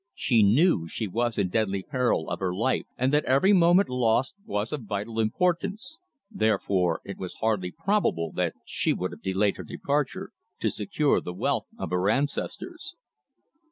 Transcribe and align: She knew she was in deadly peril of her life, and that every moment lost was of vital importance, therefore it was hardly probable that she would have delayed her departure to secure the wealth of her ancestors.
She 0.15 0.41
knew 0.41 0.87
she 0.87 1.05
was 1.07 1.37
in 1.37 1.49
deadly 1.49 1.83
peril 1.83 2.27
of 2.31 2.39
her 2.39 2.55
life, 2.55 2.87
and 2.97 3.13
that 3.13 3.23
every 3.25 3.53
moment 3.53 3.87
lost 3.87 4.33
was 4.43 4.71
of 4.73 4.85
vital 4.85 5.19
importance, 5.19 5.99
therefore 6.31 7.01
it 7.05 7.19
was 7.19 7.35
hardly 7.35 7.69
probable 7.69 8.31
that 8.31 8.55
she 8.65 8.93
would 8.93 9.11
have 9.11 9.21
delayed 9.21 9.57
her 9.57 9.63
departure 9.63 10.31
to 10.59 10.71
secure 10.71 11.21
the 11.21 11.33
wealth 11.35 11.67
of 11.77 11.91
her 11.91 12.09
ancestors. 12.09 12.95